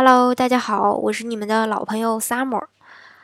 [0.00, 2.66] Hello，大家好，我是你们的老朋友 Summer。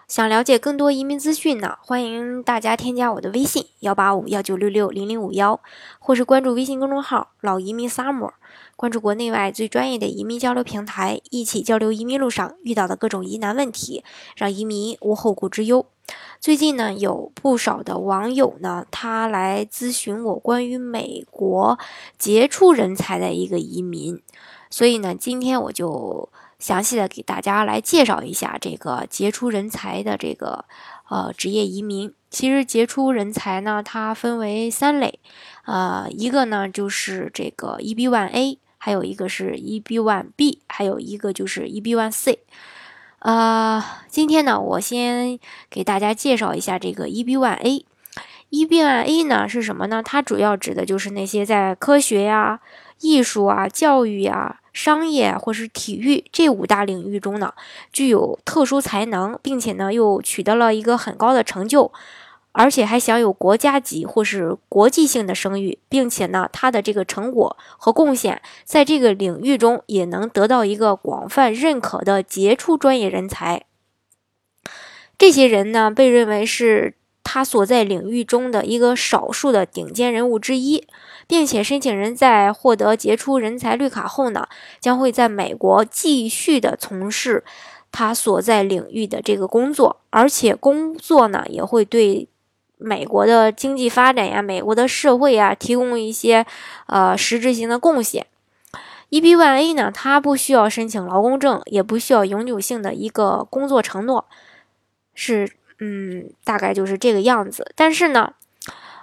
[0.08, 5.60] 想了解更多移民资讯呢，欢迎大家添加我的微信幺八五幺九六六零零五幺，
[6.00, 8.32] 或是关注微信公众号“老移民 Summer”，
[8.74, 14.02] 关注国内外最专业的移民交流平台，一起交流移民路上遇到的各种疑难问题，
[14.34, 15.86] 让移民无后顾之忧。
[16.40, 21.78] 最近呢，有不少的网友呢，他来咨询我关于美国
[22.18, 24.20] 杰出人才的一个移民，
[24.68, 26.28] 所以呢，今天我就。
[26.64, 30.64] 详细的给大家来介绍一下这个杰出人才的这个
[31.10, 32.14] 呃职业移民。
[32.30, 35.20] 其实杰出人才呢，它分为三类，
[35.66, 42.38] 呃，一个呢就是这个 EB1A，还有一个是 EB1B，还有一个就是 EB1C。
[43.18, 45.38] 呃，今天呢，我先
[45.68, 47.84] 给大家介绍一下这个 EB1A
[48.50, 50.02] EBIA 呢是什么呢？
[50.02, 52.60] 它主要指的就是那些在科学呀、
[53.00, 54.60] 艺术啊、教育呀。
[54.74, 57.54] 商业或是体育这五大领域中呢，
[57.92, 61.92] 具有特殊才能，并且呢又取得了一个很高的成就，
[62.50, 73.62] 而且还享有国家级或是国际性的声誉，并且呢他的这个成果和贡献在这个领域中也能得到一个广泛认可的杰出专业人才。
[75.16, 76.94] 这些人呢被认为是。
[77.34, 80.86] 他所在领域中的一个少数的顶尖人物之一，
[81.26, 84.46] 并且申请人在获得杰出人才绿卡后呢，
[84.78, 87.42] 将会在美国继续的从事
[87.90, 92.28] 他所在领域的这个工作，而且工作呢也会对
[92.78, 96.46] 美国的经济发展呀、美国的社会呀提供一些
[96.86, 98.28] 呃实质性的贡献。
[99.10, 104.24] EB1A 呢，它不需要申请劳工证，也不需要永久性的一个工作承诺，
[105.16, 105.50] 是。
[105.78, 107.72] 嗯，大概就是这个样子。
[107.74, 108.32] 但是呢，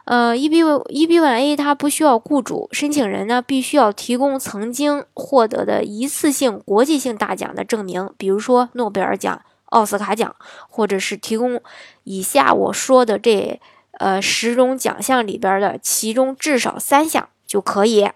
[0.05, 10.35] 呃，EB EB1A 它不需要雇主，申请人呢必须要提供曾经获得的一次性国际性大奖的证明，比如说诺贝尔奖、奥斯卡奖，
[10.69, 11.61] 或者是提供
[12.03, 13.59] 以下我说的这
[13.99, 18.09] 呃十种奖项里边的其中至少三项就可以。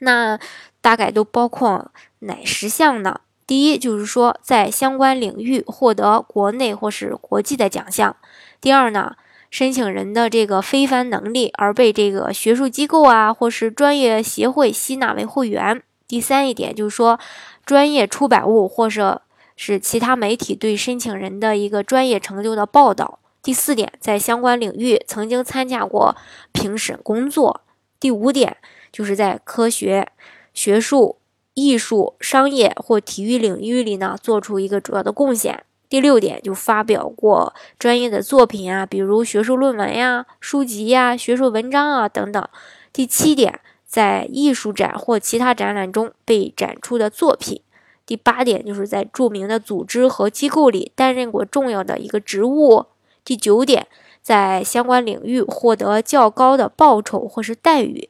[0.00, 0.38] 那
[0.80, 3.20] 大概都包括哪十项呢？
[3.46, 8.16] 第一就是说，在相关领域获得国内或是国际的奖项。
[8.60, 9.16] 第二呢，
[9.50, 15.82] 申请人的这个非凡能力而被这个学术机构啊或是专业协会吸纳为会员。
[16.06, 17.18] 第三一点就是说，
[17.66, 19.22] 专业出版物或者
[19.56, 23.18] 是其他媒体对申请人的一个专业成就的报道。
[23.42, 26.14] 第四点，在相关领域曾经参加过
[26.52, 27.62] 评审工作。
[27.98, 28.56] 第五点，
[28.92, 30.08] 就是在科学、
[30.54, 31.18] 学术。
[31.54, 35.64] 艺术、商业或体育领域里呢，做出一个主要的贡献。
[35.88, 42.48] 第六点，就发表过专业的作品啊，比如学术论文呀、书籍呀、学术文章啊等等。
[42.94, 47.60] 第七点，在艺术展或其他展览中被展出的作品。
[48.06, 52.86] 第八点，就是在著名的组织和机构里担任过重要的一个职务。
[53.22, 53.86] 第九点，
[54.22, 58.08] 在相关领域获得较高的报酬或是待遇。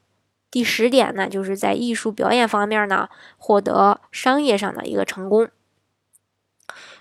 [0.53, 3.09] 第十点呢，就是在艺术表演方面呢，
[3.39, 5.49] 获得商业上的一个成功。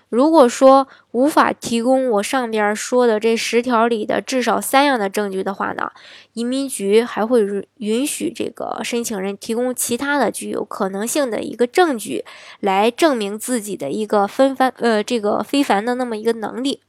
[0.08, 5.92] 如果说无法提供我上边说的这十条里的至少三样的证据的话呢，
[6.32, 7.46] 移民局还会
[7.76, 12.24] 允许这个申请人提供其他的具有可能性的一个证据，
[12.60, 16.80] 来证明自己的一个非凡呃这个非凡的那么一个能力。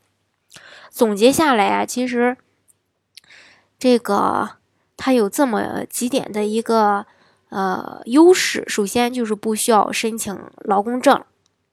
[0.90, 2.38] 总结下来啊，其实
[3.78, 4.63] 这个。
[4.98, 7.06] 它有这么几点的一个
[7.50, 11.24] 呃优势，首先就是不需要申请劳工证，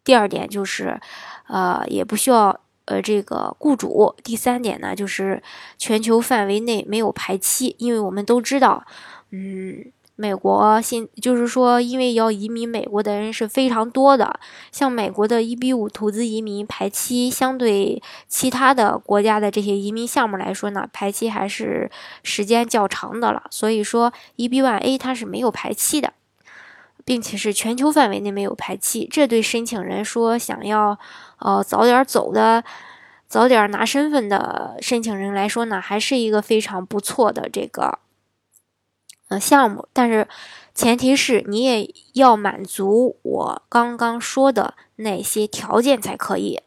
[0.04, 1.00] 第二点就是
[1.46, 5.42] 呃也不需要呃这个雇主，第三点呢就是
[5.78, 8.84] 全球范围内没有排期，因为我们都知道，
[9.30, 9.92] 嗯。
[10.20, 14.38] 美国现就是说，因为要移民美国的人是非常多的，
[14.70, 21.90] 像美国的 EB 五投资移民排期，相对其他的国家的这些移民项目来说呢，排期还是
[22.22, 23.44] 时间较长的了。
[23.50, 26.12] 所以说，EB one A 它是没有排期的，
[27.06, 30.98] 并且是全球范围内没有排期，这对申请人说想要
[31.38, 32.62] 呃早点走的、
[33.26, 38.00] 早点拿身份的申请人来说呢，还是一个非常不错的这个。
[39.30, 40.26] 呃，项目，但是
[40.74, 46.60] 前提是你也要满足我刚刚说的那些条件才可以。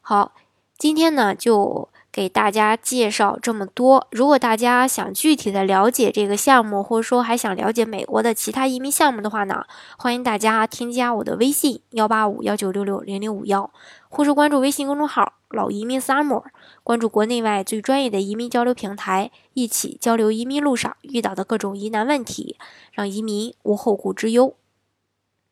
[0.00, 0.32] 好，
[0.78, 4.06] 今天呢就给大家介绍这么多。
[4.10, 9.64] 如果大家想具体的了解这个项目，或者说还想了解美国的其他移民项目的话呢，
[9.96, 13.70] 欢迎大家添加我的微信幺八五幺九六六零零五幺，
[14.08, 15.34] 或是关注微信公众号。
[15.50, 16.42] 老移民 summer，
[16.84, 22.58] 关注国内外最专业的移民交流平台，一起交流移民路上遇到的各种疑难问题，
[22.92, 24.54] 让移民无后顾之忧。